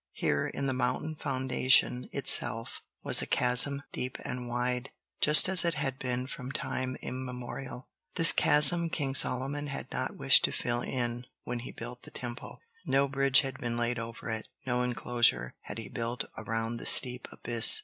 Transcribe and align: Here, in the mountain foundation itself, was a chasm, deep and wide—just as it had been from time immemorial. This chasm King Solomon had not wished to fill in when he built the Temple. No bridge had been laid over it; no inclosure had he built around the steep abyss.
Here, 0.13 0.47
in 0.47 0.65
the 0.65 0.73
mountain 0.73 1.13
foundation 1.13 2.09
itself, 2.11 2.81
was 3.03 3.21
a 3.21 3.27
chasm, 3.27 3.83
deep 3.91 4.17
and 4.25 4.47
wide—just 4.47 5.47
as 5.47 5.63
it 5.63 5.75
had 5.75 5.99
been 5.99 6.25
from 6.25 6.51
time 6.51 6.97
immemorial. 7.03 7.87
This 8.15 8.31
chasm 8.31 8.89
King 8.89 9.13
Solomon 9.13 9.67
had 9.67 9.91
not 9.91 10.17
wished 10.17 10.43
to 10.45 10.51
fill 10.51 10.81
in 10.81 11.27
when 11.43 11.59
he 11.59 11.71
built 11.71 12.01
the 12.01 12.09
Temple. 12.09 12.61
No 12.87 13.07
bridge 13.07 13.41
had 13.41 13.59
been 13.59 13.77
laid 13.77 13.99
over 13.99 14.27
it; 14.31 14.49
no 14.65 14.81
inclosure 14.81 15.53
had 15.59 15.77
he 15.77 15.87
built 15.87 16.25
around 16.35 16.77
the 16.77 16.87
steep 16.87 17.27
abyss. 17.31 17.79